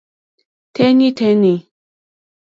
Téɲítéɲí. 0.73 1.55